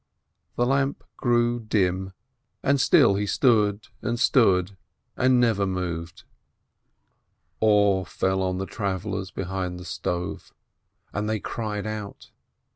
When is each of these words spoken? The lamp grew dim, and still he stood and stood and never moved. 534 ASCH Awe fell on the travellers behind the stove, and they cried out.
The 0.55 0.65
lamp 0.65 1.03
grew 1.15 1.59
dim, 1.59 2.13
and 2.63 2.81
still 2.81 3.13
he 3.17 3.27
stood 3.27 3.89
and 4.01 4.19
stood 4.19 4.75
and 5.15 5.39
never 5.39 5.67
moved. 5.67 6.23
534 7.59 7.61
ASCH 7.61 7.61
Awe 8.01 8.05
fell 8.05 8.41
on 8.41 8.57
the 8.57 8.65
travellers 8.65 9.29
behind 9.29 9.79
the 9.79 9.85
stove, 9.85 10.51
and 11.13 11.29
they 11.29 11.39
cried 11.39 11.85
out. 11.85 12.31